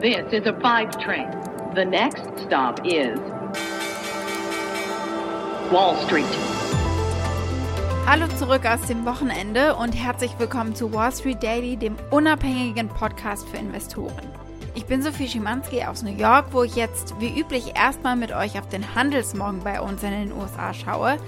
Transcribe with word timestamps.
This 0.00 0.32
is 0.32 0.46
a 0.46 0.58
five 0.62 0.98
train. 0.98 1.28
The 1.74 1.84
next 1.84 2.22
stop 2.46 2.80
is 2.86 3.18
Wall 5.70 5.94
Street. 6.06 6.24
Hallo 8.06 8.26
zurück 8.38 8.64
aus 8.64 8.80
dem 8.86 9.04
Wochenende 9.04 9.76
und 9.76 9.92
herzlich 9.92 10.30
willkommen 10.38 10.74
zu 10.74 10.94
Wall 10.94 11.12
Street 11.12 11.42
Daily, 11.42 11.76
dem 11.76 11.96
unabhängigen 12.10 12.88
Podcast 12.88 13.46
für 13.50 13.58
Investoren. 13.58 14.26
Ich 14.74 14.86
bin 14.86 15.02
Sophie 15.02 15.28
Schimanski 15.28 15.84
aus 15.84 16.02
New 16.02 16.16
York, 16.16 16.46
wo 16.52 16.62
ich 16.62 16.76
jetzt 16.76 17.20
wie 17.20 17.38
üblich 17.38 17.76
erstmal 17.76 18.16
mit 18.16 18.32
euch 18.32 18.58
auf 18.58 18.70
den 18.70 18.94
Handelsmorgen 18.94 19.60
bei 19.62 19.82
uns 19.82 20.02
in 20.02 20.12
den 20.12 20.32
USA 20.32 20.72
schaue. 20.72 21.18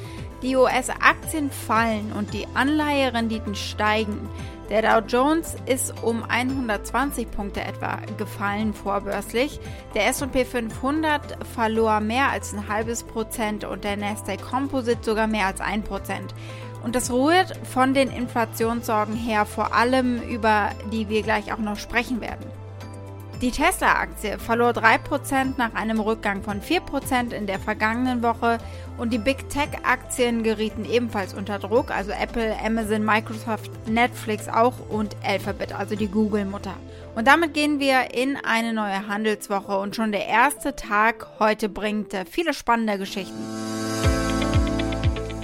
Die 0.43 0.57
US-Aktien 0.57 1.50
fallen 1.50 2.11
und 2.16 2.32
die 2.32 2.46
Anleiherenditen 2.54 3.54
steigen. 3.54 4.30
Der 4.73 4.80
Dow 4.80 5.07
Jones 5.07 5.54
ist 5.66 5.93
um 6.02 6.25
120 6.25 7.30
Punkte 7.30 7.61
etwa 7.61 7.98
gefallen 8.16 8.72
vorbörslich. 8.72 9.61
Der 9.95 10.07
S&P 10.07 10.46
500 10.46 11.45
verlor 11.54 12.00
mehr 12.00 12.31
als 12.31 12.54
ein 12.54 12.68
halbes 12.68 13.03
Prozent 13.03 13.64
und 13.64 13.85
der 13.85 13.98
Nasdaq 13.98 14.40
Composite 14.40 15.04
sogar 15.04 15.26
mehr 15.26 15.45
als 15.45 15.61
ein 15.61 15.82
Prozent. 15.82 16.35
Und 16.82 16.96
das 16.96 17.11
rührt 17.11 17.54
von 17.67 17.93
den 17.93 18.08
Inflationssorgen 18.08 19.14
her, 19.14 19.45
vor 19.45 19.75
allem 19.75 20.22
über 20.22 20.71
die 20.90 21.11
wir 21.11 21.20
gleich 21.20 21.53
auch 21.53 21.59
noch 21.59 21.76
sprechen 21.76 22.23
werden. 22.23 22.46
Die 23.43 23.51
Tesla-Aktie 23.51 24.39
verlor 24.39 24.71
3% 24.71 25.55
nach 25.57 25.75
einem 25.75 25.99
Rückgang 25.99 26.45
von 26.45 26.63
4% 26.63 27.32
in 27.32 27.49
der 27.49 27.59
vergangenen 27.59 28.23
Woche 28.23 28.59
und 28.99 29.13
die 29.13 29.18
Big 29.18 29.51
Tech-Aktien 29.51 30.45
gerieten 30.45 30.85
ebenfalls 30.85 31.35
unter 31.35 31.59
Druck, 31.59 31.91
also 31.91 32.12
Apple, 32.12 32.56
Amazon, 32.65 33.05
Microsoft, 33.05 33.73
Netflix 33.89 34.47
auch 34.47 34.75
und 34.89 35.17
Alphabet, 35.25 35.75
also 35.75 35.97
die 35.97 36.06
Google-Mutter. 36.06 36.77
Und 37.17 37.27
damit 37.27 37.53
gehen 37.53 37.81
wir 37.81 38.15
in 38.15 38.37
eine 38.37 38.73
neue 38.73 39.09
Handelswoche 39.09 39.77
und 39.77 39.97
schon 39.97 40.12
der 40.12 40.29
erste 40.29 40.77
Tag 40.77 41.27
heute 41.41 41.69
bringt 41.69 42.15
viele 42.31 42.55
spannende 42.55 42.97
Geschichten. 42.97 43.72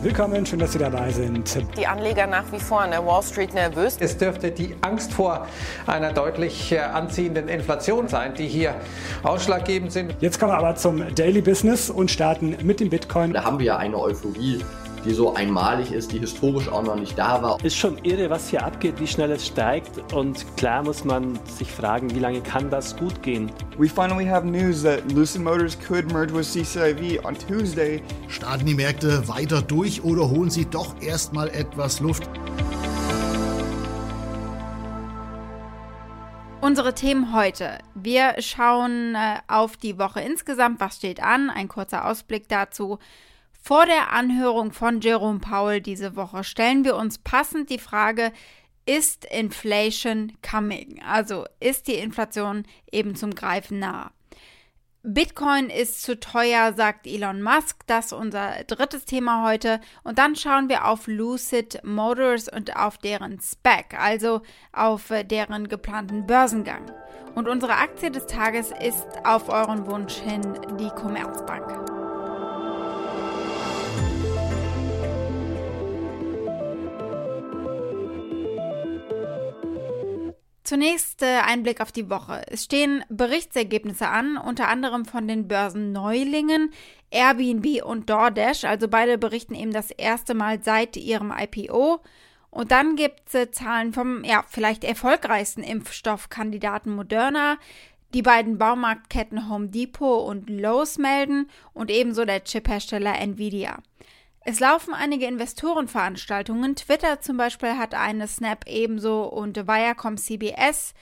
Willkommen, 0.01 0.47
schön, 0.47 0.61
dass 0.61 0.75
Sie 0.75 0.79
dabei 0.79 1.11
sind. 1.11 1.59
Die 1.77 1.85
Anleger 1.85 2.29
nach 2.29 2.45
wie 2.53 2.61
vor 2.61 2.83
an 2.83 2.93
der 2.93 3.05
Wall 3.05 3.21
Street 3.21 3.53
nervös. 3.53 3.97
Es 3.99 4.17
dürfte 4.17 4.53
die 4.53 4.77
Angst 4.81 5.13
vor 5.13 5.49
einer 5.89 6.13
deutlich 6.13 6.71
äh, 6.71 6.79
anziehenden 6.79 7.49
Inflation 7.49 8.07
sein, 8.07 8.33
die 8.35 8.47
hier 8.47 8.77
ausschlaggebend 9.25 9.91
sind. 9.91 10.15
Jetzt 10.21 10.39
kommen 10.39 10.53
wir 10.53 10.59
aber 10.59 10.77
zum 10.77 11.13
Daily 11.17 11.41
Business 11.41 11.91
und 11.91 12.13
starten 12.13 12.57
mit 12.63 12.79
dem 12.79 12.91
Bitcoin. 12.91 13.33
Da 13.33 13.43
haben 13.43 13.59
wir 13.59 13.67
ja 13.67 13.77
eine 13.79 13.99
Euphorie 13.99 14.65
die 15.05 15.13
so 15.13 15.35
einmalig 15.35 15.93
ist, 15.93 16.13
die 16.13 16.19
historisch 16.19 16.69
auch 16.69 16.83
noch 16.83 16.97
nicht 16.97 17.19
da 17.19 17.43
war. 17.43 17.65
Ist 17.65 17.77
schon 17.77 17.99
irre, 18.05 18.31
was 18.31 18.49
hier 18.49 18.65
abgeht, 18.65 19.01
wie 19.01 19.07
schnell 19.07 19.31
es 19.31 19.47
steigt 19.47 20.13
und 20.13 20.45
klar 20.57 20.83
muss 20.83 21.05
man 21.05 21.39
sich 21.45 21.71
fragen, 21.71 22.15
wie 22.15 22.21
lange 22.21 22.41
kann 22.41 22.71
das 22.71 22.97
gut 22.97 23.23
gehen? 23.23 23.51
We 23.79 23.89
finally 23.89 24.27
have 24.27 24.47
news 24.47 24.83
that 24.83 25.11
Lucid 25.13 25.43
Motors 25.43 25.79
could 25.79 26.13
merge 26.13 26.35
with 26.35 26.53
CCIV 26.53 27.25
on 27.25 27.37
Tuesday. 27.39 28.03
Starten 28.29 28.67
die 28.67 28.75
Märkte 28.75 29.27
weiter 29.29 29.63
durch 29.63 30.03
oder 30.05 30.29
holen 30.29 30.51
sie 30.51 30.65
doch 30.65 30.95
erstmal 31.01 31.49
etwas 31.49 32.01
Luft? 32.01 32.29
Unsere 36.61 36.93
Themen 36.93 37.33
heute. 37.33 37.79
Wir 37.95 38.35
schauen 38.41 39.15
äh, 39.15 39.39
auf 39.47 39.77
die 39.77 39.97
Woche 39.97 40.21
insgesamt. 40.21 40.81
Was 40.81 40.97
steht 40.97 41.23
an? 41.23 41.51
Ein 41.51 41.69
kurzer 41.69 42.05
Ausblick 42.05 42.49
dazu. 42.49 42.99
Vor 43.61 43.85
der 43.87 44.13
Anhörung 44.13 44.73
von 44.73 45.01
Jerome 45.01 45.41
Powell 45.41 45.81
diese 45.81 46.17
Woche 46.17 46.45
stellen 46.45 46.85
wir 46.85 46.97
uns 46.97 47.19
passend 47.19 47.71
die 47.71 47.79
Frage, 47.79 48.33
ist 48.87 49.27
Inflation 49.27 50.33
coming? 50.49 51.03
Also 51.07 51.45
ist 51.61 51.89
die 51.89 51.95
Inflation 51.97 52.65
eben 52.91 53.15
zum 53.15 53.35
Greifen 53.35 53.79
nah? 53.79 54.13
Bitcoin 55.03 55.71
ist 55.71 56.03
zu 56.03 56.19
teuer, 56.19 56.73
sagt 56.73 57.07
Elon 57.07 57.41
Musk. 57.41 57.87
Das 57.87 58.07
ist 58.07 58.13
unser 58.13 58.65
drittes 58.67 59.05
Thema 59.05 59.47
heute. 59.47 59.81
Und 60.03 60.19
dann 60.19 60.37
schauen 60.37 60.69
wir 60.69 60.87
auf 60.87 61.07
Lucid 61.07 61.81
Motors 61.85 62.49
und 62.49 62.77
auf 62.77 62.99
deren 62.99 63.41
Spec, 63.41 63.95
also 63.99 64.43
auf 64.73 65.13
deren 65.25 65.69
geplanten 65.69 66.27
Börsengang. 66.27 66.91
Und 67.35 67.49
unsere 67.49 67.75
Aktie 67.75 68.11
des 68.11 68.27
Tages 68.27 68.73
ist 68.83 69.07
auf 69.25 69.49
euren 69.49 69.87
Wunsch 69.87 70.15
hin 70.15 70.43
die 70.79 70.91
Commerzbank. 70.91 71.98
Zunächst 80.69 81.23
äh, 81.23 81.39
ein 81.47 81.63
Blick 81.63 81.81
auf 81.81 81.93
die 81.93 82.11
Woche. 82.11 82.43
Es 82.47 82.65
stehen 82.65 83.03
Berichtsergebnisse 83.09 84.07
an, 84.07 84.37
unter 84.37 84.69
anderem 84.69 85.07
von 85.07 85.27
den 85.27 85.49
Börsenneulingen 85.49 86.75
Airbnb 87.11 87.83
und 87.83 88.11
DoorDash. 88.11 88.65
Also 88.65 88.87
beide 88.87 89.17
berichten 89.17 89.55
eben 89.55 89.73
das 89.73 89.91
erste 89.91 90.35
Mal 90.35 90.63
seit 90.63 90.99
ihrem 90.99 91.33
IPO. 91.35 92.03
Und 92.51 92.71
dann 92.71 92.97
gibt 92.97 93.29
es 93.29 93.35
äh, 93.35 93.51
Zahlen 93.51 93.95
vom 93.95 94.25
ja, 94.25 94.45
vielleicht 94.47 94.85
erfolgreichsten 94.85 95.63
Impfstoffkandidaten 95.63 96.95
Moderna. 96.95 97.57
Die 98.13 98.21
beiden 98.21 98.59
Baumarktketten 98.59 99.49
Home 99.49 99.69
Depot 99.69 100.29
und 100.29 100.51
Lowe's 100.51 100.99
melden 100.99 101.49
und 101.73 101.91
ebenso 101.91 102.27
der 102.27 102.45
Chiphersteller 102.45 103.19
Nvidia. 103.19 103.79
Es 104.51 104.61
laufen 104.61 104.95
einige 104.95 105.27
Investorenveranstaltungen. 105.27 106.75
Twitter 106.75 107.21
zum 107.21 107.37
Beispiel 107.37 107.77
hat 107.77 107.93
eine 107.93 108.27
Snap 108.27 108.65
ebenso 108.67 109.25
und 109.25 109.59
Viacom 109.69 110.17
CBS, 110.17 110.95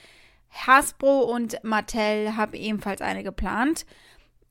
Hasbro 0.51 1.21
und 1.21 1.63
Mattel 1.63 2.35
haben 2.35 2.55
ebenfalls 2.55 2.99
eine 2.99 3.23
geplant. 3.23 3.85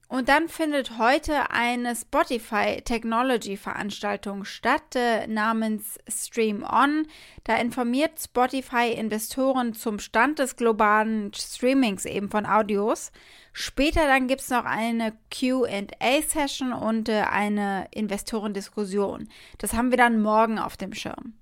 Und 0.08 0.30
dann 0.30 0.48
findet 0.48 0.96
heute 0.96 1.50
eine 1.50 1.94
Spotify 1.94 2.80
Technology 2.82 3.58
Veranstaltung 3.58 4.46
statt 4.46 4.94
äh, 4.94 5.26
namens 5.26 5.98
Stream 6.08 6.62
On. 6.62 7.06
Da 7.44 7.56
informiert 7.56 8.18
Spotify 8.18 8.92
Investoren 8.92 9.74
zum 9.74 9.98
Stand 9.98 10.38
des 10.38 10.56
globalen 10.56 11.34
Streamings 11.34 12.06
eben 12.06 12.30
von 12.30 12.46
Audios. 12.46 13.12
Später 13.58 14.06
dann 14.06 14.28
gibt 14.28 14.42
es 14.42 14.50
noch 14.50 14.66
eine 14.66 15.14
QA-Session 15.30 16.74
und 16.74 17.08
äh, 17.08 17.22
eine 17.22 17.86
Investorendiskussion. 17.90 19.30
Das 19.56 19.72
haben 19.72 19.90
wir 19.90 19.96
dann 19.96 20.20
morgen 20.20 20.58
auf 20.58 20.76
dem 20.76 20.92
Schirm. 20.92 21.32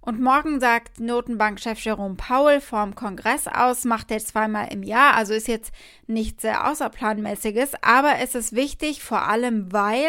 Und 0.00 0.20
morgen 0.20 0.60
sagt 0.60 1.00
Notenbankchef 1.00 1.84
Jerome 1.84 2.14
Powell 2.14 2.60
vorm 2.60 2.94
Kongress 2.94 3.48
aus, 3.48 3.84
macht 3.84 4.12
er 4.12 4.20
zweimal 4.20 4.72
im 4.72 4.84
Jahr, 4.84 5.14
also 5.14 5.34
ist 5.34 5.48
jetzt 5.48 5.72
nichts 6.06 6.42
sehr 6.42 6.70
Außerplanmäßiges, 6.70 7.72
aber 7.82 8.20
es 8.20 8.36
ist 8.36 8.54
wichtig, 8.54 9.02
vor 9.02 9.22
allem 9.22 9.72
weil 9.72 10.06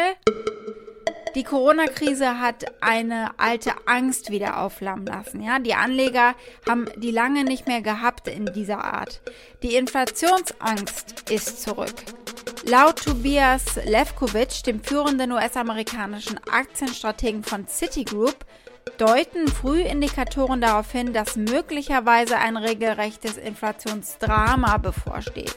die 1.34 1.44
Corona-Krise 1.44 2.38
hat 2.38 2.64
eine 2.80 3.30
alte 3.38 3.72
Angst 3.86 4.30
wieder 4.30 4.60
aufflammen 4.60 5.06
lassen. 5.06 5.42
Ja, 5.42 5.58
die 5.58 5.74
Anleger 5.74 6.34
haben 6.68 6.86
die 6.96 7.10
lange 7.10 7.44
nicht 7.44 7.66
mehr 7.66 7.82
gehabt 7.82 8.28
in 8.28 8.46
dieser 8.46 8.84
Art. 8.84 9.20
Die 9.62 9.74
Inflationsangst 9.74 11.30
ist 11.30 11.62
zurück. 11.62 11.94
Laut 12.66 13.04
Tobias 13.04 13.76
Levkovich, 13.84 14.62
dem 14.62 14.82
führenden 14.82 15.32
US-amerikanischen 15.32 16.38
Aktienstrategen 16.50 17.42
von 17.42 17.66
Citigroup, 17.66 18.36
deuten 18.98 19.48
Frühindikatoren 19.48 20.60
darauf 20.60 20.92
hin, 20.92 21.12
dass 21.12 21.36
möglicherweise 21.36 22.38
ein 22.38 22.56
regelrechtes 22.56 23.36
Inflationsdrama 23.36 24.78
bevorsteht. 24.78 25.56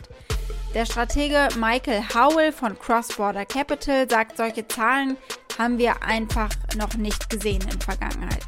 Der 0.73 0.85
Stratege 0.85 1.47
Michael 1.57 2.03
Howell 2.13 2.51
von 2.51 2.77
Cross-Border 2.77 3.45
Capital 3.45 4.07
sagt, 4.09 4.37
solche 4.37 4.67
Zahlen 4.67 5.15
haben 5.57 5.77
wir 5.77 6.03
einfach 6.03 6.49
noch 6.75 6.93
nicht 6.95 7.29
gesehen 7.29 7.61
in 7.71 7.79
Vergangenheit. 7.79 8.43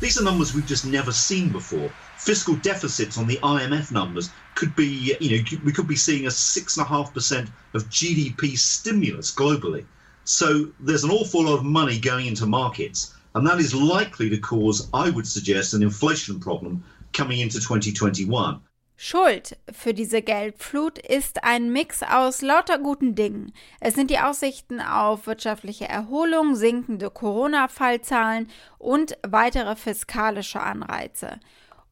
These 0.00 0.20
are 0.20 0.24
numbers 0.24 0.54
we've 0.54 0.68
just 0.68 0.84
never 0.84 1.10
seen 1.10 1.50
before. 1.50 1.90
Fiscal 2.18 2.54
deficits 2.56 3.16
on 3.16 3.26
the 3.26 3.38
IMF 3.38 3.90
numbers 3.90 4.30
could 4.54 4.76
be, 4.76 5.16
you 5.18 5.30
know, 5.30 5.58
we 5.64 5.72
could 5.72 5.88
be 5.88 5.96
seeing 5.96 6.26
a 6.26 6.30
6.5% 6.30 7.48
of 7.74 7.88
GDP 7.88 8.56
stimulus 8.56 9.34
globally. 9.34 9.84
So 10.24 10.68
there's 10.78 11.04
an 11.04 11.10
awful 11.10 11.44
lot 11.44 11.54
of 11.54 11.64
money 11.64 11.98
going 11.98 12.26
into 12.26 12.46
markets. 12.46 13.14
And 13.34 13.46
that 13.46 13.58
is 13.58 13.74
likely 13.74 14.28
to 14.30 14.38
cause, 14.38 14.88
I 14.92 15.10
would 15.10 15.26
suggest, 15.26 15.74
an 15.74 15.82
inflation 15.82 16.38
problem 16.38 16.84
coming 17.12 17.40
into 17.40 17.58
2021. 17.58 18.60
Schuld 19.00 19.56
für 19.70 19.94
diese 19.94 20.22
Geldflut 20.22 20.98
ist 20.98 21.44
ein 21.44 21.72
Mix 21.72 22.02
aus 22.02 22.42
lauter 22.42 22.78
guten 22.78 23.14
Dingen. 23.14 23.52
Es 23.78 23.94
sind 23.94 24.10
die 24.10 24.18
Aussichten 24.18 24.80
auf 24.80 25.28
wirtschaftliche 25.28 25.88
Erholung, 25.88 26.56
sinkende 26.56 27.08
Corona-Fallzahlen 27.08 28.50
und 28.76 29.16
weitere 29.24 29.76
fiskalische 29.76 30.60
Anreize. 30.60 31.38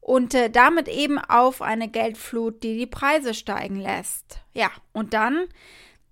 Und 0.01 0.33
äh, 0.33 0.49
damit 0.49 0.89
eben 0.89 1.17
auf 1.17 1.61
eine 1.61 1.87
Geldflut, 1.87 2.61
die 2.61 2.77
die 2.77 2.87
Preise 2.87 3.33
steigen 3.33 3.77
lässt. 3.77 4.41
Ja, 4.53 4.69
und 4.91 5.13
dann 5.13 5.47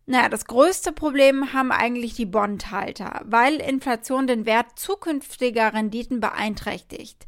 naja, 0.07 0.29
das 0.29 0.45
größte 0.45 0.93
Problem 0.93 1.51
haben 1.51 1.71
eigentlich 1.71 2.13
die 2.13 2.27
Bondhalter, 2.27 3.21
weil 3.25 3.55
Inflation 3.55 4.27
den 4.27 4.45
Wert 4.45 4.77
zukünftiger 4.77 5.73
Renditen 5.73 6.19
beeinträchtigt. 6.19 7.25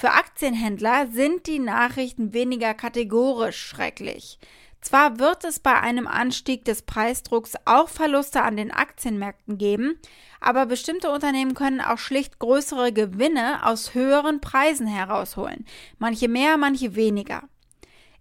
Für 0.00 0.12
Aktienhändler 0.12 1.08
sind 1.08 1.46
die 1.46 1.58
Nachrichten 1.58 2.32
weniger 2.32 2.72
kategorisch 2.72 3.60
schrecklich. 3.60 4.38
Zwar 4.80 5.18
wird 5.18 5.44
es 5.44 5.60
bei 5.60 5.78
einem 5.78 6.06
Anstieg 6.06 6.64
des 6.64 6.80
Preisdrucks 6.80 7.52
auch 7.66 7.90
Verluste 7.90 8.40
an 8.40 8.56
den 8.56 8.70
Aktienmärkten 8.70 9.58
geben, 9.58 9.98
aber 10.40 10.64
bestimmte 10.64 11.10
Unternehmen 11.10 11.52
können 11.52 11.82
auch 11.82 11.98
schlicht 11.98 12.38
größere 12.38 12.94
Gewinne 12.94 13.66
aus 13.66 13.92
höheren 13.92 14.40
Preisen 14.40 14.86
herausholen, 14.86 15.66
manche 15.98 16.28
mehr, 16.28 16.56
manche 16.56 16.94
weniger. 16.94 17.42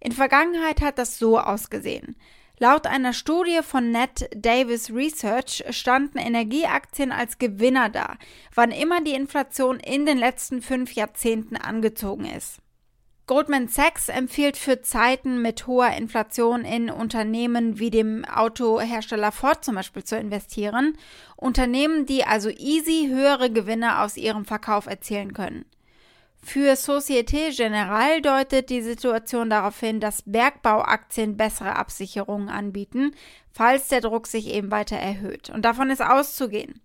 In 0.02 0.12
Vergangenheit 0.12 0.82
hat 0.82 0.98
das 0.98 1.18
so 1.18 1.40
ausgesehen. 1.40 2.18
Laut 2.62 2.88
einer 2.88 3.14
Studie 3.14 3.62
von 3.64 3.90
Ned 3.90 4.30
Davis 4.36 4.94
Research 4.94 5.64
standen 5.70 6.18
Energieaktien 6.18 7.14
als 7.14 7.38
Gewinner 7.38 7.88
da, 7.88 8.18
wann 8.54 8.72
immer 8.72 9.02
die 9.02 9.14
Inflation 9.14 9.80
in 9.80 10.06
den 10.06 10.18
letzten 10.18 10.62
fünf 10.62 10.92
Jahrzehnten 10.92 11.56
angezogen 11.56 12.26
ist. 12.26 12.58
Goldman 13.28 13.70
Sachs 13.70 14.10
empfiehlt 14.10 14.58
für 14.58 14.82
Zeiten 14.82 15.42
mit 15.42 15.68
hoher 15.68 15.92
Inflation 15.92 16.66
in 16.66 16.90
Unternehmen 16.90 17.80
wie 17.80 17.92
dem 17.92 18.26
Autohersteller 18.26 19.32
Ford 19.32 19.64
zum 19.64 19.76
Beispiel 19.76 20.04
zu 20.04 20.18
investieren, 20.18 20.98
Unternehmen, 21.38 22.08
die 22.08 22.26
also 22.26 22.50
easy 22.50 23.08
höhere 23.10 23.52
Gewinne 23.52 24.02
aus 24.02 24.18
ihrem 24.18 24.44
Verkauf 24.44 24.88
erzielen 24.88 25.32
können. 25.32 25.64
Für 26.42 26.76
Societe 26.76 27.52
Generale 27.52 28.22
deutet 28.22 28.70
die 28.70 28.82
Situation 28.82 29.50
darauf 29.50 29.80
hin, 29.80 30.00
dass 30.00 30.24
Bergbauaktien 30.26 31.38
bessere 31.38 31.76
Absicherungen 31.76 32.50
anbieten, 32.50 33.12
falls 33.52 33.90
der 33.90 34.02
Druck 34.02 34.26
sich 34.28 34.48
eben 34.48 34.72
weiter 34.72 34.96
erhöht. 34.96 35.50
Und 35.50 35.64
davon 35.64 35.90
ist 35.90 36.02
auszugehen. 36.02 36.82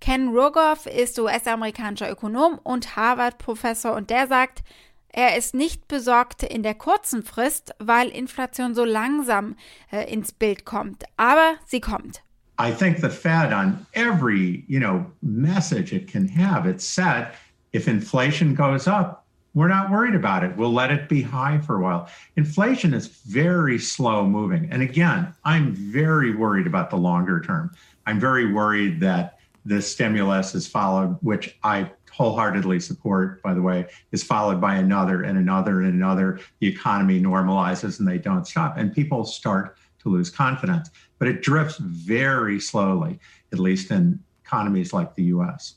Ken 0.00 0.28
Rogoff 0.28 0.86
ist 0.86 1.18
US-amerikanischer 1.18 2.10
Ökonom 2.10 2.58
und 2.62 2.96
Harvard-Professor 2.96 3.94
und 3.94 4.10
der 4.10 4.26
sagt, 4.26 4.62
er 5.08 5.36
ist 5.36 5.54
nicht 5.54 5.86
besorgt 5.86 6.42
in 6.42 6.62
der 6.62 6.74
kurzen 6.74 7.22
Frist, 7.22 7.72
weil 7.78 8.08
Inflation 8.08 8.74
so 8.74 8.84
langsam 8.84 9.54
äh, 9.92 10.12
ins 10.12 10.32
Bild 10.32 10.64
kommt. 10.64 11.04
Aber 11.16 11.54
sie 11.66 11.80
kommt. 11.80 12.22
I 12.60 12.72
think 12.72 12.98
the 12.98 13.08
Fed 13.08 13.52
on 13.52 13.86
every, 13.92 14.64
you 14.68 14.78
know, 14.78 15.06
message 15.22 15.92
it 15.92 16.10
can 16.10 16.28
have, 16.28 16.68
it 16.68 16.80
said 16.80 17.28
if 17.74 17.88
inflation 17.88 18.54
goes 18.54 18.86
up, 18.86 19.26
we're 19.52 19.68
not 19.68 19.90
worried 19.90 20.14
about 20.14 20.44
it. 20.44 20.56
We'll 20.56 20.72
let 20.72 20.90
it 20.90 21.08
be 21.08 21.22
high 21.22 21.58
for 21.58 21.76
a 21.76 21.82
while. 21.82 22.08
Inflation 22.36 22.94
is 22.94 23.08
very 23.08 23.78
slow 23.78 24.26
moving. 24.26 24.68
And 24.70 24.80
again, 24.80 25.34
I'm 25.44 25.74
very 25.74 26.34
worried 26.34 26.66
about 26.66 26.88
the 26.88 26.96
longer 26.96 27.40
term. 27.40 27.72
I'm 28.06 28.18
very 28.18 28.52
worried 28.52 29.00
that 29.00 29.38
the 29.64 29.82
stimulus 29.82 30.54
is 30.54 30.68
followed, 30.68 31.18
which 31.20 31.58
I 31.64 31.90
wholeheartedly 32.12 32.78
support, 32.78 33.42
by 33.42 33.54
the 33.54 33.62
way, 33.62 33.86
is 34.12 34.22
followed 34.22 34.60
by 34.60 34.76
another 34.76 35.22
and 35.22 35.36
another 35.36 35.80
and 35.80 35.92
another. 35.92 36.38
The 36.60 36.68
economy 36.68 37.20
normalizes 37.20 37.98
and 37.98 38.06
they 38.06 38.18
don't 38.18 38.46
stop. 38.46 38.76
And 38.76 38.94
people 38.94 39.24
start 39.24 39.76
to 40.02 40.08
lose 40.08 40.30
confidence. 40.30 40.90
But 41.18 41.26
it 41.26 41.42
drifts 41.42 41.78
very 41.78 42.60
slowly, 42.60 43.18
at 43.52 43.58
least 43.58 43.90
in 43.90 44.20
economies 44.44 44.92
like 44.92 45.16
the 45.16 45.24
US. 45.24 45.74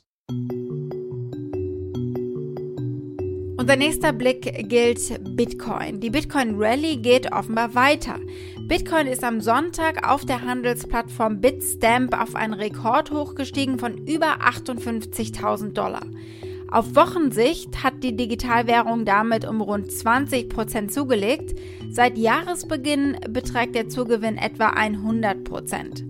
Unser 3.68 3.80
nächster 3.80 4.14
Blick 4.14 4.66
gilt 4.70 5.20
Bitcoin. 5.36 6.00
Die 6.00 6.08
Bitcoin 6.08 6.54
Rally 6.56 6.96
geht 6.96 7.30
offenbar 7.32 7.74
weiter. 7.74 8.18
Bitcoin 8.60 9.06
ist 9.06 9.22
am 9.22 9.42
Sonntag 9.42 10.08
auf 10.08 10.24
der 10.24 10.40
Handelsplattform 10.40 11.42
Bitstamp 11.42 12.18
auf 12.18 12.34
einen 12.34 12.54
Rekord 12.54 13.10
hochgestiegen 13.10 13.78
von 13.78 14.06
über 14.06 14.40
58.000 14.40 15.74
Dollar. 15.74 16.00
Auf 16.70 16.96
Wochensicht 16.96 17.84
hat 17.84 18.02
die 18.02 18.16
Digitalwährung 18.16 19.04
damit 19.04 19.46
um 19.46 19.60
rund 19.60 19.92
20 19.92 20.48
Prozent 20.48 20.90
zugelegt. 20.90 21.54
Seit 21.90 22.16
Jahresbeginn 22.16 23.18
beträgt 23.28 23.74
der 23.74 23.90
Zugewinn 23.90 24.38
etwa 24.38 24.68
100 24.68 25.44
Prozent. 25.44 26.06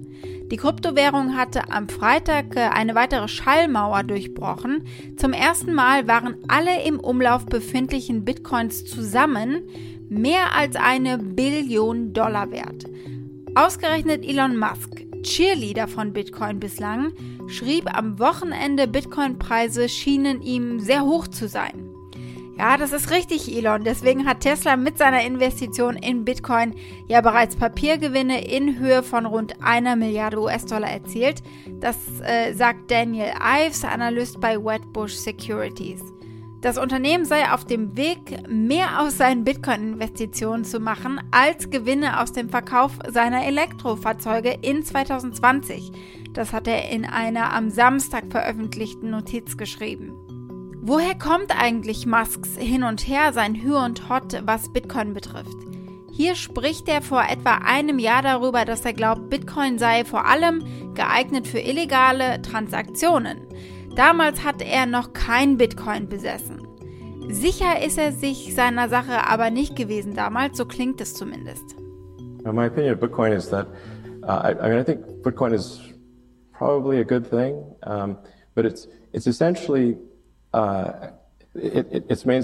Die 0.50 0.56
Kryptowährung 0.56 1.36
hatte 1.36 1.70
am 1.70 1.88
Freitag 1.88 2.56
äh, 2.56 2.60
eine 2.60 2.94
weitere 2.94 3.28
Schallmauer 3.28 4.02
durchbrochen. 4.02 4.84
Zum 5.16 5.32
ersten 5.32 5.74
Mal 5.74 6.08
waren 6.08 6.36
alle 6.48 6.82
im 6.84 6.98
Umlauf 6.98 7.44
befindlichen 7.44 8.24
Bitcoins 8.24 8.86
zusammen 8.86 9.62
mehr 10.08 10.54
als 10.56 10.76
eine 10.76 11.18
Billion 11.18 12.14
Dollar 12.14 12.50
wert. 12.50 12.86
Ausgerechnet 13.54 14.24
Elon 14.24 14.56
Musk, 14.56 15.04
Cheerleader 15.22 15.86
von 15.86 16.12
Bitcoin 16.12 16.60
bislang, 16.60 17.12
schrieb 17.48 17.94
am 17.94 18.18
Wochenende, 18.18 18.86
Bitcoin-Preise 18.86 19.88
schienen 19.88 20.40
ihm 20.40 20.80
sehr 20.80 21.02
hoch 21.02 21.28
zu 21.28 21.48
sein. 21.48 21.87
Ja, 22.58 22.76
das 22.76 22.92
ist 22.92 23.12
richtig, 23.12 23.56
Elon. 23.56 23.84
Deswegen 23.84 24.26
hat 24.26 24.40
Tesla 24.40 24.76
mit 24.76 24.98
seiner 24.98 25.22
Investition 25.22 25.94
in 25.94 26.24
Bitcoin 26.24 26.74
ja 27.06 27.20
bereits 27.20 27.54
Papiergewinne 27.54 28.44
in 28.44 28.80
Höhe 28.80 29.04
von 29.04 29.26
rund 29.26 29.62
einer 29.62 29.94
Milliarde 29.94 30.40
US-Dollar 30.40 30.90
erzielt. 30.90 31.40
Das 31.78 31.96
äh, 32.20 32.52
sagt 32.54 32.90
Daniel 32.90 33.30
Ives, 33.40 33.84
Analyst 33.84 34.40
bei 34.40 34.56
Wedbush 34.56 35.14
Securities. 35.14 36.00
Das 36.60 36.78
Unternehmen 36.78 37.24
sei 37.24 37.48
auf 37.52 37.64
dem 37.64 37.96
Weg, 37.96 38.48
mehr 38.48 39.02
aus 39.02 39.18
seinen 39.18 39.44
Bitcoin-Investitionen 39.44 40.64
zu 40.64 40.80
machen, 40.80 41.20
als 41.30 41.70
Gewinne 41.70 42.20
aus 42.20 42.32
dem 42.32 42.48
Verkauf 42.48 42.98
seiner 43.08 43.46
Elektrofahrzeuge 43.46 44.58
in 44.62 44.82
2020. 44.82 45.92
Das 46.32 46.52
hat 46.52 46.66
er 46.66 46.90
in 46.90 47.04
einer 47.04 47.52
am 47.52 47.70
Samstag 47.70 48.24
veröffentlichten 48.30 49.10
Notiz 49.10 49.56
geschrieben. 49.56 50.27
Woher 50.80 51.16
kommt 51.16 51.50
eigentlich 51.50 52.06
Musks 52.06 52.56
Hin 52.56 52.84
und 52.84 53.06
Her, 53.06 53.32
sein 53.32 53.56
Hü 53.56 53.74
und 53.74 54.08
Hot, 54.08 54.40
was 54.46 54.72
Bitcoin 54.72 55.12
betrifft? 55.12 55.56
Hier 56.12 56.36
spricht 56.36 56.88
er 56.88 57.02
vor 57.02 57.24
etwa 57.28 57.56
einem 57.64 57.98
Jahr 57.98 58.22
darüber, 58.22 58.64
dass 58.64 58.84
er 58.84 58.92
glaubt, 58.92 59.28
Bitcoin 59.28 59.78
sei 59.78 60.04
vor 60.04 60.26
allem 60.26 60.62
geeignet 60.94 61.48
für 61.48 61.58
illegale 61.58 62.40
Transaktionen. 62.42 63.38
Damals 63.96 64.44
hat 64.44 64.62
er 64.62 64.86
noch 64.86 65.12
kein 65.12 65.56
Bitcoin 65.58 66.08
besessen. 66.08 66.66
Sicher 67.28 67.84
ist 67.84 67.98
er 67.98 68.12
sich 68.12 68.54
seiner 68.54 68.88
Sache 68.88 69.26
aber 69.26 69.50
nicht 69.50 69.74
gewesen 69.74 70.14
damals, 70.14 70.56
so 70.56 70.64
klingt 70.64 71.00
es 71.00 71.14
zumindest. 71.14 71.76
My 72.44 72.66
opinion 72.66 72.94
of 72.94 73.00
Bitcoin 73.00 73.32
is 73.32 73.50
that 73.50 73.66
uh, 74.22 74.42
I, 74.44 74.52
I 74.52 74.68
mean 74.68 74.78
I 74.78 74.84
think 74.84 75.00
Bitcoin 75.22 75.52
is 75.52 75.80
probably 76.52 77.00
a 77.00 77.04
good 77.04 77.28
thing, 77.28 77.56
um, 77.82 78.16
but 78.54 78.64
it's 78.64 78.88
it's 79.12 79.26
essentially 79.26 79.98
uh, 80.52 81.08
it, 81.54 81.86
it, 81.90 82.10
its 82.10 82.24
main 82.24 82.42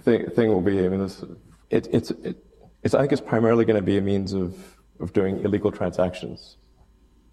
thing, 0.00 0.30
thing 0.30 0.48
will 0.48 0.60
be, 0.60 0.84
I 0.84 0.88
mean, 0.88 1.00
this, 1.00 1.22
it, 1.70 1.88
it's, 1.92 2.10
it, 2.10 2.36
it's, 2.82 2.94
I 2.94 3.00
think 3.00 3.12
it's 3.12 3.20
primarily 3.20 3.64
going 3.64 3.76
to 3.76 3.82
be 3.82 3.98
a 3.98 4.00
means 4.00 4.32
of, 4.32 4.56
of 5.00 5.12
doing 5.12 5.40
illegal 5.40 5.72
transactions. 5.72 6.56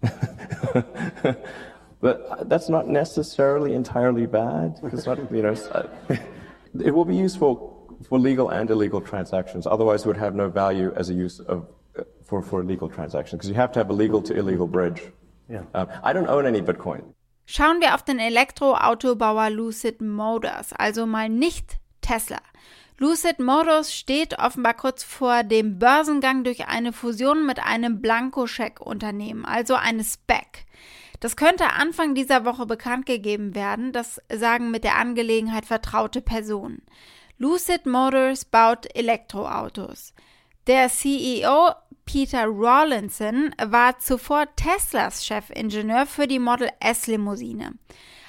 but 2.00 2.48
that's 2.48 2.68
not 2.68 2.88
necessarily 2.88 3.74
entirely 3.74 4.26
bad. 4.26 4.80
Not, 4.82 5.32
you 5.32 5.42
know, 5.42 5.54
it 6.82 6.90
will 6.90 7.04
be 7.04 7.16
useful 7.16 7.96
for 8.08 8.18
legal 8.18 8.48
and 8.48 8.68
illegal 8.70 9.00
transactions. 9.00 9.66
Otherwise, 9.66 10.02
it 10.02 10.08
would 10.08 10.16
have 10.16 10.34
no 10.34 10.48
value 10.48 10.92
as 10.96 11.10
a 11.10 11.14
use 11.14 11.38
of 11.40 11.68
for, 12.24 12.42
for 12.42 12.64
legal 12.64 12.88
transactions 12.88 13.38
because 13.38 13.48
you 13.50 13.54
have 13.54 13.72
to 13.72 13.78
have 13.78 13.90
a 13.90 13.92
legal 13.92 14.22
to 14.22 14.34
illegal 14.34 14.66
bridge. 14.66 15.02
Yeah. 15.50 15.64
Um, 15.74 15.88
I 16.02 16.14
don't 16.14 16.28
own 16.28 16.46
any 16.46 16.62
Bitcoin. 16.62 17.12
Schauen 17.54 17.82
wir 17.82 17.94
auf 17.94 18.02
den 18.02 18.18
Elektroautobauer 18.18 19.50
Lucid 19.50 20.00
Motors, 20.00 20.72
also 20.72 21.04
mal 21.04 21.28
nicht 21.28 21.76
Tesla. 22.00 22.38
Lucid 22.96 23.40
Motors 23.40 23.94
steht 23.94 24.38
offenbar 24.38 24.72
kurz 24.72 25.04
vor 25.04 25.44
dem 25.44 25.78
Börsengang 25.78 26.44
durch 26.44 26.66
eine 26.68 26.94
Fusion 26.94 27.44
mit 27.44 27.62
einem 27.62 28.00
Blankoscheck-Unternehmen, 28.00 29.44
also 29.44 29.74
eine 29.74 30.02
SPEC. 30.02 30.64
Das 31.20 31.36
könnte 31.36 31.74
Anfang 31.74 32.14
dieser 32.14 32.46
Woche 32.46 32.64
bekannt 32.64 33.04
gegeben 33.04 33.54
werden, 33.54 33.92
das 33.92 34.18
sagen 34.32 34.70
mit 34.70 34.82
der 34.82 34.96
Angelegenheit 34.96 35.66
vertraute 35.66 36.22
Personen. 36.22 36.80
Lucid 37.36 37.84
Motors 37.84 38.46
baut 38.46 38.86
Elektroautos. 38.96 40.14
Der 40.66 40.88
CEO 40.88 41.72
Peter 42.04 42.46
Rawlinson 42.46 43.54
war 43.62 43.98
zuvor 43.98 44.46
Teslas 44.56 45.24
Chefingenieur 45.24 46.06
für 46.06 46.26
die 46.26 46.38
Model 46.38 46.68
S 46.80 47.06
Limousine. 47.06 47.74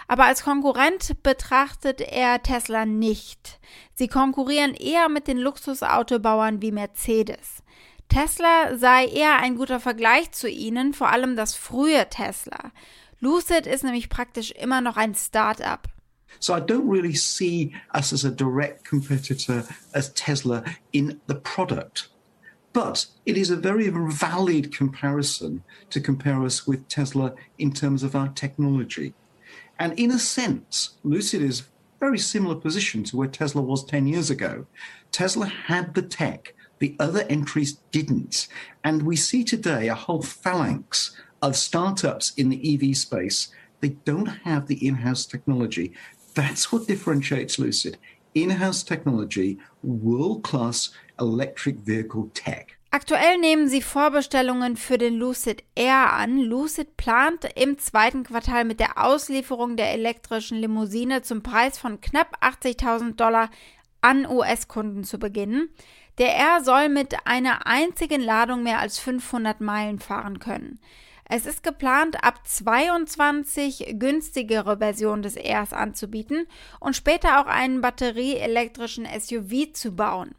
Aber 0.07 0.25
als 0.25 0.43
Konkurrent 0.43 1.23
betrachtet 1.23 2.01
er 2.01 2.41
Tesla 2.43 2.85
nicht. 2.85 3.59
Sie 3.95 4.07
konkurrieren 4.07 4.73
eher 4.73 5.09
mit 5.09 5.27
den 5.27 5.37
Luxusautobauern 5.37 6.61
wie 6.61 6.71
Mercedes. 6.71 7.63
Tesla 8.09 8.77
sei 8.77 9.07
eher 9.07 9.37
ein 9.37 9.55
guter 9.55 9.79
Vergleich 9.79 10.31
zu 10.31 10.47
ihnen, 10.49 10.93
vor 10.93 11.09
allem 11.09 11.35
das 11.35 11.55
frühe 11.55 12.07
Tesla. 12.09 12.71
Lucid 13.19 13.65
ist 13.65 13.83
nämlich 13.83 14.09
praktisch 14.09 14.51
immer 14.51 14.81
noch 14.81 14.97
ein 14.97 15.15
Start-up. 15.15 15.87
So 16.39 16.55
I 16.55 16.59
don't 16.59 16.89
really 16.89 17.15
see 17.15 17.73
us 17.93 18.11
as 18.11 18.25
a 18.25 18.29
direct 18.29 18.87
competitor 18.87 19.63
as 19.93 20.13
Tesla 20.13 20.63
in 20.91 21.21
the 21.27 21.35
product. 21.35 22.12
But 22.73 23.05
it 23.25 23.37
is 23.37 23.51
a 23.51 23.55
very 23.55 23.87
valid 23.89 24.75
comparison 24.75 25.63
to 25.91 26.01
compare 26.01 26.43
us 26.43 26.65
with 26.65 26.87
Tesla 26.87 27.35
in 27.59 27.71
terms 27.71 28.01
of 28.01 28.15
our 28.15 28.29
technology. 28.29 29.13
And 29.79 29.97
in 29.97 30.09
a 30.11 30.19
sense, 30.19 30.95
Lucid 31.03 31.41
is 31.41 31.61
a 31.61 31.63
very 31.99 32.17
similar 32.17 32.55
position 32.55 33.03
to 33.05 33.17
where 33.17 33.27
Tesla 33.27 33.61
was 33.61 33.85
10 33.85 34.07
years 34.07 34.31
ago. 34.31 34.65
Tesla 35.11 35.45
had 35.45 35.93
the 35.93 36.01
tech, 36.01 36.55
the 36.79 36.95
other 36.99 37.25
entries 37.29 37.73
didn't. 37.91 38.47
And 38.83 39.03
we 39.03 39.15
see 39.15 39.43
today 39.43 39.87
a 39.87 39.95
whole 39.95 40.23
phalanx 40.23 41.15
of 41.43 41.55
startups 41.55 42.33
in 42.35 42.49
the 42.49 42.73
EV 42.73 42.97
space. 42.97 43.49
They 43.81 43.89
don't 43.89 44.25
have 44.25 44.65
the 44.67 44.85
in 44.85 44.95
house 44.95 45.25
technology. 45.25 45.93
That's 46.33 46.71
what 46.71 46.87
differentiates 46.87 47.59
Lucid 47.59 47.99
in 48.33 48.49
house 48.49 48.83
technology, 48.83 49.57
world 49.83 50.43
class 50.43 50.89
electric 51.19 51.85
vehicle 51.85 52.29
tech. 52.33 52.77
Aktuell 52.91 53.39
nehmen 53.39 53.67
sie 53.69 53.81
Vorbestellungen 53.81 54.77
für 54.77 54.99
den 54.99 55.15
Lucid 55.15 55.63
Air 55.73 56.13
an. 56.13 56.37
Lucid 56.37 56.95
plant 56.95 57.49
im 57.55 57.79
zweiten 57.79 58.23
Quartal 58.23 58.65
mit 58.65 58.79
der 58.79 59.03
Auslieferung 59.03 59.77
der 59.77 59.93
elektrischen 59.93 60.59
Limousine 60.59 61.23
zum 61.23 61.41
Preis 61.41 61.79
von 61.79 62.01
knapp 62.01 62.37
80.000 62.43 63.15
Dollar 63.15 63.49
an 64.01 64.27
US-Kunden 64.27 65.03
zu 65.03 65.17
beginnen. 65.17 65.69
Der 66.19 66.35
Air 66.35 66.63
soll 66.63 66.89
mit 66.89 67.15
einer 67.25 67.65
einzigen 67.65 68.21
Ladung 68.21 68.61
mehr 68.61 68.79
als 68.79 68.99
500 68.99 69.59
Meilen 69.59 69.97
fahren 69.97 70.37
können. 70.37 70.79
Es 71.27 71.47
ist 71.47 71.63
geplant, 71.63 72.23
ab 72.23 72.47
22 72.47 73.95
günstigere 73.97 74.77
Versionen 74.77 75.23
des 75.23 75.35
Airs 75.35 75.73
anzubieten 75.73 76.45
und 76.79 76.95
später 76.95 77.41
auch 77.41 77.47
einen 77.47 77.81
batterieelektrischen 77.81 79.07
SUV 79.07 79.73
zu 79.73 79.95
bauen. 79.95 80.35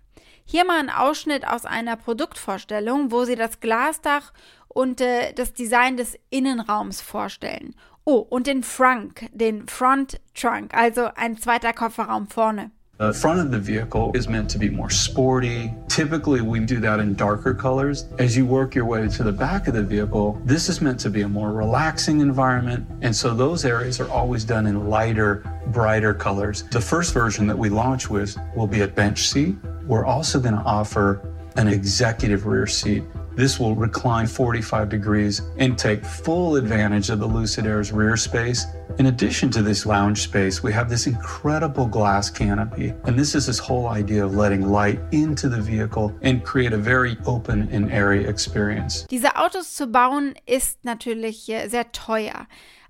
Hier 0.47 0.65
mal 0.65 0.79
ein 0.79 0.91
Ausschnitt 0.91 1.47
aus 1.47 1.65
einer 1.65 1.97
Produktvorstellung, 1.97 3.11
wo 3.11 3.25
sie 3.25 3.35
das 3.35 3.61
Glasdach 3.61 4.33
und 4.69 5.01
äh, 5.01 5.33
das 5.33 5.55
Design 5.55 5.97
des 5.97 6.19
Innenraums 6.31 7.01
vorstellen. 7.01 7.75
Oh, 8.05 8.19
und 8.19 8.47
den 8.47 8.63
Frunk, 8.63 9.27
den 9.33 9.67
Front 9.67 10.21
Trunk, 10.35 10.75
also 10.75 11.09
ein 11.17 11.39
zweiter 11.39 11.73
Kofferraum 11.73 12.27
vorne. 12.29 12.71
The 12.99 13.13
front 13.13 13.41
of 13.41 13.51
the 13.51 13.59
vehicle 13.59 14.13
is 14.15 14.29
meant 14.29 14.49
to 14.51 14.59
be 14.59 14.71
more 14.71 14.89
sporty. 14.89 15.75
Typically, 15.89 16.43
we 16.43 16.61
do 16.61 16.79
that 16.81 17.01
in 17.01 17.17
darker 17.17 17.53
colors. 17.53 18.05
As 18.21 18.37
you 18.37 18.47
work 18.47 18.77
your 18.77 18.85
way 18.85 19.09
to 19.09 19.25
the 19.25 19.33
back 19.33 19.67
of 19.67 19.75
the 19.75 19.83
vehicle, 19.83 20.41
this 20.45 20.69
is 20.69 20.81
meant 20.81 21.01
to 21.01 21.11
be 21.11 21.23
a 21.23 21.29
more 21.29 21.51
relaxing 21.51 22.21
environment. 22.21 22.87
And 23.03 23.17
so 23.17 23.35
those 23.35 23.65
areas 23.65 23.99
are 23.99 24.09
always 24.11 24.45
done 24.45 24.67
in 24.67 24.89
lighter, 24.89 25.43
brighter 25.73 26.15
colors. 26.15 26.63
The 26.71 26.81
first 26.81 27.13
version 27.13 27.49
that 27.49 27.59
we 27.59 27.69
launch 27.69 28.09
with 28.09 28.37
will 28.55 28.69
be 28.69 28.83
a 28.83 28.89
bench 28.89 29.29
seat. 29.29 29.57
We're 29.87 30.07
also 30.07 30.41
going 30.41 30.55
to 30.55 30.63
offer 30.63 31.21
an 31.57 31.69
executive 31.69 32.47
rear 32.47 32.67
seat. 32.67 33.05
This 33.37 33.59
will 33.59 33.75
recline 33.75 34.27
45 34.29 34.89
degrees 34.89 35.43
and 35.59 35.77
take 35.77 36.05
full 36.05 36.55
advantage 36.55 37.11
of 37.11 37.19
the 37.19 37.27
Lucid 37.27 37.67
Air's 37.67 37.91
rear 37.91 38.17
space. 38.17 38.65
In 38.99 39.07
addition 39.07 39.51
to 39.51 39.63
this 39.63 39.85
lounge 39.85 40.23
space, 40.23 40.63
we 40.63 40.73
have 40.73 40.89
this 40.89 41.09
incredible 41.09 41.87
glass 41.87 42.31
canopy. 42.31 42.95
And 43.05 43.19
this 43.19 43.35
is 43.35 43.47
this 43.47 43.59
whole 43.59 43.89
idea 43.89 44.25
of 44.25 44.37
letting 44.37 44.63
light 44.63 45.01
into 45.11 45.49
the 45.49 45.61
vehicle 45.61 46.15
and 46.23 46.45
create 46.45 46.73
a 46.73 46.79
very 46.79 47.17
open 47.27 47.69
and 47.73 47.91
airy 47.91 48.25
experience. 48.25 49.05
Diese 49.11 49.37
Autos 49.37 49.75
zu 49.75 49.89
bauen 49.89 50.35
ist 50.47 50.85
natürlich 50.85 51.49
äh, 51.49 51.69
sehr 51.69 51.91
teuer. 51.91 52.47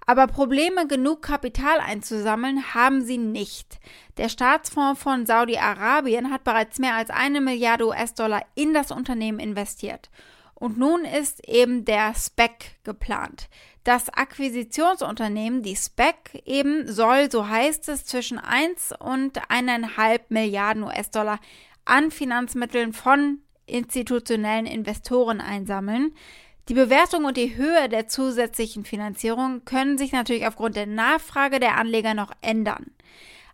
Aber 0.07 0.27
Probleme, 0.27 0.87
genug 0.87 1.23
Kapital 1.23 1.81
einzusammeln, 1.81 2.75
haben 2.75 3.03
sie 3.03 3.19
nicht. 3.19 3.79
Der 4.17 4.29
Staatsfonds 4.29 5.03
von 5.03 5.27
Saudi-Arabien 5.27 6.31
hat 6.31 6.45
bereits 6.45 6.79
mehr 6.79 6.95
als 6.95 7.11
eine 7.11 7.41
Milliarde 7.41 7.87
US-Dollar 7.87 8.43
in 8.55 8.75
das 8.75 8.91
Unternehmen 8.91 9.39
investiert. 9.39 10.11
Und 10.55 10.79
nun 10.79 11.05
ist 11.05 11.47
eben 11.49 11.85
der 11.85 12.15
SPEC 12.15 12.77
geplant. 12.85 13.49
Das 13.83 14.09
Akquisitionsunternehmen, 14.09 15.63
die 15.63 15.77
SPEC, 15.77 16.43
eben 16.47 16.91
soll, 16.91 17.31
so 17.31 17.49
heißt 17.49 17.89
es, 17.91 18.07
zwischen 18.07 18.39
1 18.39 18.95
und 18.99 19.39
1,5 19.51 20.21
Milliarden 20.29 20.85
US-Dollar 20.85 21.39
an 21.85 22.11
Finanzmitteln 22.11 22.93
von 22.93 23.41
institutionellen 23.67 24.67
Investoren 24.67 25.41
einsammeln. 25.41 26.15
Die 26.71 26.75
Bewertung 26.75 27.27
und 27.27 27.37
die 27.37 27.57
Höhe 27.57 27.91
der 27.91 28.09
zusätzlichen 28.09 28.87
Finanzierung 28.87 29.67
können 29.67 29.99
sich 29.99 30.13
natürlich 30.13 30.47
aufgrund 30.47 30.77
der 30.77 30.87
Nachfrage 30.87 31.61
der 31.61 31.77
Anleger 31.77 32.15
noch 32.15 32.33
ändern. 32.41 32.87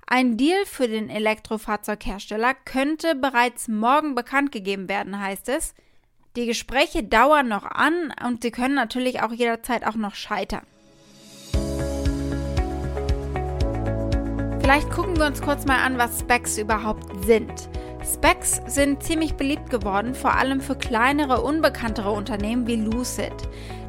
Ein 0.06 0.36
Deal 0.36 0.64
für 0.64 0.86
den 0.86 1.10
Elektrofahrzeughersteller 1.10 2.54
könnte 2.64 3.16
bereits 3.16 3.66
morgen 3.66 4.14
bekannt 4.14 4.52
gegeben 4.52 4.88
werden, 4.88 5.20
heißt 5.20 5.48
es. 5.48 5.74
Die 6.36 6.46
Gespräche 6.46 7.02
dauern 7.02 7.48
noch 7.48 7.64
an 7.64 8.14
und 8.24 8.42
sie 8.42 8.52
können 8.52 8.76
natürlich 8.76 9.22
auch 9.22 9.32
jederzeit 9.32 9.84
auch 9.84 9.96
noch 9.96 10.14
scheitern. 10.14 10.64
Vielleicht 14.60 14.90
gucken 14.90 15.18
wir 15.18 15.26
uns 15.26 15.42
kurz 15.42 15.66
mal 15.66 15.84
an, 15.84 15.98
was 15.98 16.20
Specs 16.20 16.58
überhaupt 16.58 17.24
sind. 17.24 17.68
Specs 18.04 18.60
sind 18.66 19.02
ziemlich 19.02 19.34
beliebt 19.34 19.70
geworden, 19.70 20.14
vor 20.14 20.34
allem 20.34 20.60
für 20.60 20.76
kleinere, 20.76 21.42
unbekanntere 21.42 22.10
Unternehmen 22.10 22.66
wie 22.66 22.76
Lucid. 22.76 23.32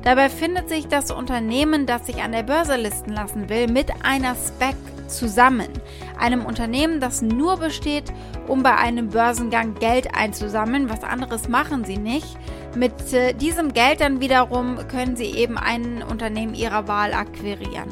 Dabei 0.03 0.29
findet 0.29 0.69
sich 0.69 0.87
das 0.87 1.11
Unternehmen, 1.11 1.85
das 1.85 2.05
sich 2.07 2.21
an 2.23 2.31
der 2.31 2.43
Börse 2.43 2.75
listen 2.75 3.11
lassen 3.11 3.49
will, 3.49 3.67
mit 3.67 3.89
einer 4.03 4.35
Spec 4.35 4.75
zusammen. 5.07 5.69
Einem 6.17 6.45
Unternehmen, 6.45 6.99
das 6.99 7.21
nur 7.21 7.57
besteht, 7.57 8.11
um 8.47 8.63
bei 8.63 8.75
einem 8.75 9.09
Börsengang 9.09 9.75
Geld 9.75 10.15
einzusammeln. 10.15 10.89
Was 10.89 11.03
anderes 11.03 11.49
machen 11.49 11.83
sie 11.85 11.97
nicht. 11.97 12.37
Mit 12.75 13.13
äh, 13.13 13.33
diesem 13.33 13.73
Geld 13.73 14.01
dann 14.01 14.21
wiederum 14.21 14.77
können 14.87 15.15
sie 15.15 15.31
eben 15.31 15.57
ein 15.57 16.03
Unternehmen 16.03 16.55
ihrer 16.55 16.87
Wahl 16.87 17.13
akquirieren. 17.13 17.89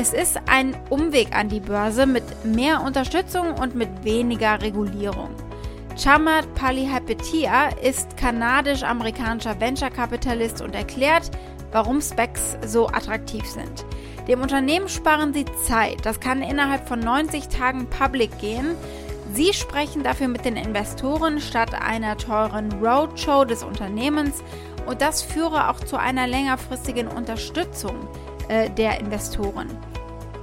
Es 0.00 0.12
ist 0.12 0.38
ein 0.46 0.76
Umweg 0.90 1.34
an 1.34 1.48
die 1.48 1.58
Börse 1.58 2.06
mit 2.06 2.22
mehr 2.44 2.82
Unterstützung 2.84 3.54
und 3.54 3.74
mit 3.74 4.04
weniger 4.04 4.62
Regulierung. 4.62 5.30
Chamat 6.00 6.54
Palihapitiya 6.54 7.70
ist 7.82 8.16
kanadisch-amerikanischer 8.16 9.60
Venture-Kapitalist 9.60 10.62
und 10.62 10.76
erklärt, 10.76 11.32
warum 11.72 12.00
Specs 12.00 12.56
so 12.64 12.86
attraktiv 12.86 13.44
sind. 13.44 13.84
Dem 14.28 14.40
Unternehmen 14.40 14.88
sparen 14.88 15.34
sie 15.34 15.46
Zeit. 15.66 16.06
Das 16.06 16.20
kann 16.20 16.42
innerhalb 16.42 16.86
von 16.86 17.00
90 17.00 17.48
Tagen 17.48 17.90
public 17.90 18.38
gehen. 18.38 18.76
Sie 19.34 19.52
sprechen 19.52 20.04
dafür 20.04 20.28
mit 20.28 20.44
den 20.44 20.56
Investoren 20.56 21.40
statt 21.40 21.74
einer 21.74 22.16
teuren 22.16 22.70
Roadshow 22.80 23.44
des 23.44 23.64
Unternehmens 23.64 24.44
und 24.86 25.02
das 25.02 25.22
führe 25.22 25.68
auch 25.68 25.80
zu 25.80 25.96
einer 25.96 26.28
längerfristigen 26.28 27.08
Unterstützung 27.08 27.96
äh, 28.48 28.70
der 28.70 29.00
Investoren. 29.00 29.68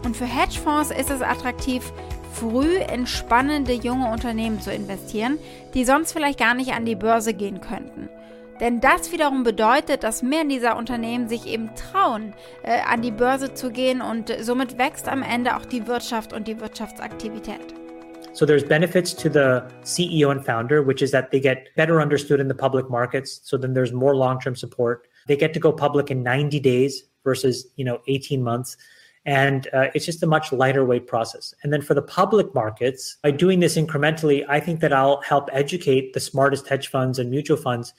Und 0.03 0.15
für 0.15 0.25
Hedgefonds 0.25 0.91
ist 0.91 1.09
es 1.09 1.21
attraktiv, 1.21 1.91
früh 2.33 2.77
in 2.77 3.07
spannende 3.07 3.73
junge 3.73 4.11
Unternehmen 4.11 4.61
zu 4.61 4.71
investieren, 4.71 5.39
die 5.73 5.85
sonst 5.85 6.11
vielleicht 6.11 6.39
gar 6.39 6.53
nicht 6.53 6.73
an 6.73 6.85
die 6.85 6.95
Börse 6.95 7.33
gehen 7.33 7.61
könnten. 7.61 8.09
Denn 8.59 8.79
das 8.79 9.11
wiederum 9.11 9.43
bedeutet, 9.43 10.03
dass 10.03 10.23
mehr 10.23 10.45
dieser 10.45 10.77
Unternehmen 10.77 11.27
sich 11.27 11.45
eben 11.47 11.71
trauen, 11.75 12.33
äh, 12.63 12.79
an 12.89 13.01
die 13.01 13.11
Börse 13.11 13.53
zu 13.53 13.69
gehen 13.69 14.01
und 14.01 14.31
somit 14.41 14.77
wächst 14.77 15.09
am 15.09 15.23
Ende 15.23 15.57
auch 15.57 15.65
die 15.65 15.87
Wirtschaft 15.87 16.31
und 16.31 16.47
die 16.47 16.59
Wirtschaftsaktivität. 16.61 17.73
So 18.31 18.45
there's 18.45 18.65
benefits 18.65 19.15
to 19.15 19.29
the 19.29 19.61
CEO 19.83 20.29
and 20.29 20.45
founder, 20.45 20.85
which 20.85 21.01
is 21.01 21.11
that 21.11 21.31
they 21.31 21.39
get 21.39 21.73
better 21.75 22.01
understood 22.01 22.39
in 22.39 22.49
the 22.49 22.53
public 22.53 22.89
markets. 22.89 23.41
So 23.43 23.57
then 23.57 23.73
there's 23.73 23.93
more 23.93 24.13
long-term 24.13 24.55
support. 24.55 25.07
They 25.27 25.37
get 25.37 25.53
to 25.53 25.59
go 25.59 25.71
public 25.71 26.09
in 26.09 26.21
90 26.21 26.59
days 26.59 27.09
versus, 27.25 27.67
you 27.75 27.83
know, 27.83 27.99
18 28.07 28.41
months. 28.41 28.77
And 29.25 29.67
uh, 29.73 29.87
it's 29.93 30.05
just 30.05 30.23
a 30.23 30.27
much 30.27 30.53
lighter 30.53 30.85
weight 30.85 31.07
process. 31.07 31.53
And 31.63 31.73
then 31.73 31.81
for 31.81 31.93
the 31.95 32.01
public 32.01 32.53
markets, 32.55 33.17
by 33.21 33.31
doing 33.31 33.59
this 33.59 33.75
incrementally, 33.75 34.45
I 34.47 34.61
think 34.61 34.79
that 34.79 34.93
I'll 34.93 35.19
help 35.21 35.49
educate 35.51 36.13
the 36.13 36.19
smartest 36.19 36.67
hedge 36.67 36.87
funds 36.87 37.19
and 37.19 37.29
mutual 37.29 37.57
funds 37.57 37.93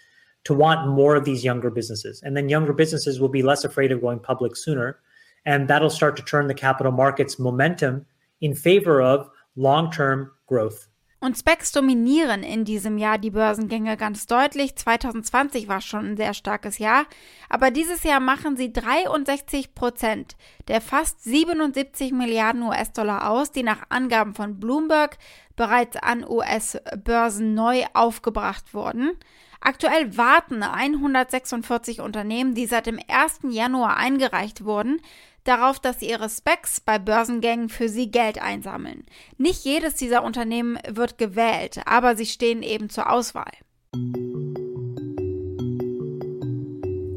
to 0.45 0.55
want 0.55 0.89
more 0.89 1.17
of 1.17 1.25
these 1.25 1.45
younger 1.45 1.69
businesses. 1.69 2.23
And 2.23 2.37
then 2.37 2.49
younger 2.49 2.73
businesses 2.73 3.21
will 3.21 3.29
be 3.29 3.43
less 3.43 3.65
afraid 3.65 3.91
of 3.91 4.01
going 4.01 4.21
public 4.21 4.57
sooner. 4.57 5.01
And 5.45 5.67
that'll 5.69 5.91
start 5.91 6.17
to 6.17 6.23
turn 6.23 6.47
the 6.47 6.55
capital 6.55 6.93
markets 6.93 7.39
momentum 7.39 8.07
in 8.41 8.55
favor 8.55 9.03
of 9.03 9.29
long 9.57 9.91
term 9.91 10.31
growth. 10.47 10.87
Und 11.27 11.37
Specs 11.37 11.73
dominieren 11.73 12.45
in 12.45 12.65
diesem 12.65 12.99
Jahr 12.99 13.19
die 13.19 13.33
Börsengänge 13.33 13.97
ganz 13.97 14.27
deutlich. 14.27 14.77
2020 14.77 15.67
war 15.67 15.81
schon 15.81 16.13
ein 16.13 16.17
sehr 16.17 16.35
starkes 16.35 16.79
Jahr, 16.79 17.05
aber 17.49 17.73
dieses 17.73 18.05
Jahr 18.05 18.21
machen 18.21 18.57
sie 18.57 18.73
63 18.73 19.75
Prozent 19.75 20.37
der 20.69 20.81
fast 20.81 21.25
77 21.25 22.13
Milliarden 22.13 22.63
US-Dollar 22.63 23.29
aus, 23.29 23.51
die 23.51 23.65
nach 23.65 23.87
Angaben 23.89 24.37
von 24.37 24.61
Bloomberg 24.61 25.19
bereits 25.57 25.97
an 25.97 26.25
US-Börsen 26.25 27.55
neu 27.55 27.83
aufgebracht 27.93 28.73
wurden. 28.73 29.11
Aktuell 29.61 30.17
warten 30.17 30.63
146 30.63 32.03
Unternehmen, 32.03 32.55
die 32.55 32.67
seit 32.67 32.87
dem 32.87 33.01
1. 33.09 33.41
Januar 33.51 33.97
eingereicht 33.97 34.65
wurden, 34.65 35.01
darauf, 35.49 35.79
dass 35.81 36.03
ihre 36.03 36.29
Specs 36.29 36.81
bei 36.81 36.99
Börsengängen 36.99 37.69
für 37.69 37.89
sie 37.89 38.11
Geld 38.11 38.41
einsammeln. 38.41 39.05
Nicht 39.39 39.65
jedes 39.65 39.95
dieser 39.95 40.23
Unternehmen 40.25 40.79
wird 40.89 41.19
gewählt, 41.19 41.81
aber 41.87 42.17
sie 42.17 42.27
stehen 42.27 42.63
eben 42.63 42.91
zur 42.91 43.11
Auswahl. 43.11 43.53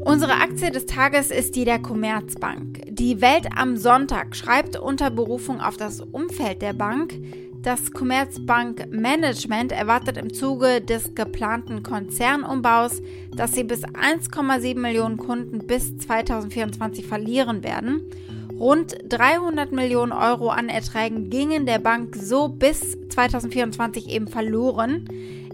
Unsere 0.04 0.32
Aktie 0.32 0.70
des 0.72 0.86
Tages 0.86 1.30
ist 1.30 1.54
die 1.54 1.64
der 1.64 1.78
Commerzbank. 1.78 2.82
Die 2.88 3.20
Welt 3.20 3.46
am 3.54 3.76
Sonntag 3.76 4.34
schreibt 4.34 4.76
unter 4.76 5.10
Berufung 5.10 5.60
auf 5.60 5.76
das 5.76 6.00
Umfeld 6.00 6.62
der 6.62 6.72
Bank, 6.72 7.14
das 7.62 7.92
Commerzbank 7.92 8.90
Management 8.90 9.72
erwartet 9.72 10.16
im 10.16 10.32
Zuge 10.32 10.80
des 10.80 11.14
geplanten 11.14 11.82
Konzernumbaus, 11.82 13.02
dass 13.36 13.52
sie 13.52 13.64
bis 13.64 13.84
1,7 13.84 14.78
Millionen 14.78 15.18
Kunden 15.18 15.66
bis 15.66 15.96
2024 15.98 17.06
verlieren 17.06 17.62
werden. 17.62 18.10
Rund 18.58 18.96
300 19.08 19.72
Millionen 19.72 20.12
Euro 20.12 20.48
an 20.48 20.68
Erträgen 20.68 21.30
gingen 21.30 21.66
der 21.66 21.78
Bank 21.78 22.16
so 22.16 22.48
bis 22.48 22.96
2024 23.08 24.08
eben 24.08 24.28
verloren. 24.28 25.08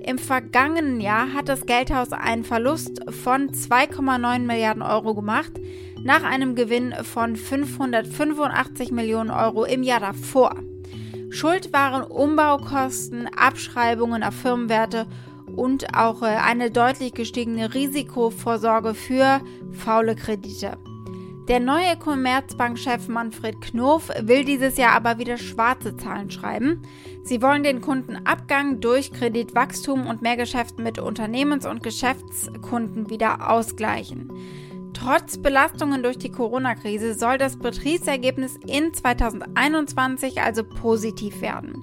Im 0.04 0.18
vergangenen 0.18 1.00
Jahr 1.00 1.32
hat 1.32 1.48
das 1.48 1.66
Geldhaus 1.66 2.12
einen 2.12 2.44
Verlust 2.44 3.00
von 3.10 3.50
2,9 3.50 4.40
Milliarden 4.40 4.82
Euro 4.82 5.14
gemacht, 5.14 5.52
nach 6.02 6.22
einem 6.22 6.54
Gewinn 6.54 6.94
von 7.02 7.34
585 7.34 8.92
Millionen 8.92 9.30
Euro 9.30 9.64
im 9.64 9.82
Jahr 9.82 10.00
davor. 10.00 10.54
Schuld 11.36 11.70
waren 11.74 12.02
Umbaukosten, 12.02 13.28
Abschreibungen 13.28 14.22
auf 14.22 14.32
Firmenwerte 14.32 15.06
und 15.54 15.94
auch 15.94 16.22
äh, 16.22 16.28
eine 16.28 16.70
deutlich 16.70 17.12
gestiegene 17.12 17.74
Risikovorsorge 17.74 18.94
für 18.94 19.42
faule 19.70 20.16
Kredite. 20.16 20.78
Der 21.46 21.60
neue 21.60 21.98
Commerzbank-Chef 21.98 23.08
Manfred 23.08 23.60
Knof 23.60 24.08
will 24.18 24.46
dieses 24.46 24.78
Jahr 24.78 24.92
aber 24.92 25.18
wieder 25.18 25.36
schwarze 25.36 25.94
Zahlen 25.98 26.30
schreiben. 26.30 26.80
Sie 27.22 27.42
wollen 27.42 27.64
den 27.64 27.82
Kundenabgang 27.82 28.80
durch 28.80 29.12
Kreditwachstum 29.12 30.06
und 30.06 30.22
mehr 30.22 30.38
Geschäft 30.38 30.78
mit 30.78 30.98
Unternehmens- 30.98 31.66
und 31.66 31.82
Geschäftskunden 31.82 33.10
wieder 33.10 33.50
ausgleichen. 33.50 34.32
Trotz 34.96 35.36
Belastungen 35.36 36.02
durch 36.02 36.16
die 36.16 36.32
Corona-Krise 36.32 37.12
soll 37.12 37.36
das 37.36 37.58
Betriebsergebnis 37.58 38.56
in 38.66 38.94
2021 38.94 40.40
also 40.40 40.64
positiv 40.64 41.42
werden. 41.42 41.82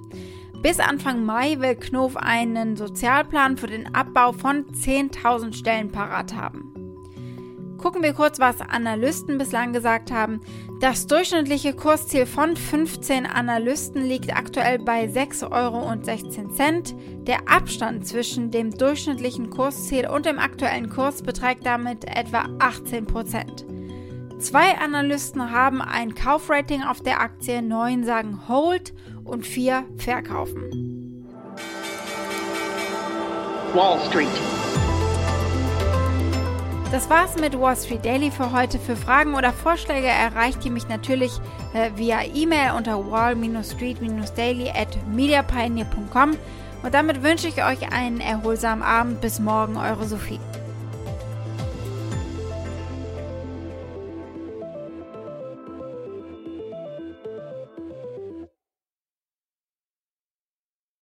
Bis 0.62 0.80
Anfang 0.80 1.24
Mai 1.24 1.60
will 1.60 1.76
Knof 1.76 2.16
einen 2.16 2.76
Sozialplan 2.76 3.56
für 3.56 3.68
den 3.68 3.94
Abbau 3.94 4.32
von 4.32 4.66
10.000 4.66 5.54
Stellen 5.54 5.92
parat 5.92 6.34
haben. 6.34 6.73
Gucken 7.84 8.02
wir 8.02 8.14
kurz, 8.14 8.38
was 8.38 8.62
Analysten 8.62 9.36
bislang 9.36 9.74
gesagt 9.74 10.10
haben. 10.10 10.40
Das 10.80 11.06
durchschnittliche 11.06 11.74
Kursziel 11.74 12.24
von 12.24 12.56
15 12.56 13.26
Analysten 13.26 14.02
liegt 14.06 14.34
aktuell 14.34 14.78
bei 14.78 15.04
6,16 15.04 15.52
Euro. 15.52 15.94
Der 17.24 17.46
Abstand 17.46 18.06
zwischen 18.06 18.50
dem 18.50 18.70
durchschnittlichen 18.70 19.50
Kursziel 19.50 20.08
und 20.08 20.24
dem 20.24 20.38
aktuellen 20.38 20.88
Kurs 20.88 21.20
beträgt 21.20 21.66
damit 21.66 22.04
etwa 22.04 22.46
18 22.58 23.04
Prozent. 23.04 23.66
Zwei 24.38 24.78
Analysten 24.78 25.50
haben 25.50 25.82
ein 25.82 26.14
Kaufrating 26.14 26.84
auf 26.84 27.02
der 27.02 27.20
Aktie, 27.20 27.60
neun 27.60 28.04
sagen 28.04 28.48
Hold 28.48 28.94
und 29.24 29.46
vier 29.46 29.84
verkaufen. 29.98 31.26
Wall 33.74 34.00
Street. 34.08 34.73
Das 36.94 37.10
war's 37.10 37.34
mit 37.34 37.58
Wall 37.58 37.74
Street 37.74 38.04
Daily 38.04 38.30
für 38.30 38.52
heute. 38.52 38.78
Für 38.78 38.94
Fragen 38.94 39.34
oder 39.34 39.52
Vorschläge 39.52 40.06
erreicht 40.06 40.64
ihr 40.64 40.70
mich 40.70 40.86
natürlich 40.86 41.32
äh, 41.72 41.90
via 41.96 42.22
E-Mail 42.22 42.74
unter 42.76 43.10
wall-street-daily 43.10 44.70
at 44.70 44.96
mediapioneer.com. 45.12 46.36
Und 46.84 46.94
damit 46.94 47.24
wünsche 47.24 47.48
ich 47.48 47.64
euch 47.64 47.92
einen 47.92 48.20
erholsamen 48.20 48.84
Abend. 48.84 49.20
Bis 49.20 49.40
morgen, 49.40 49.76
eure 49.76 50.06
Sophie. 50.06 50.38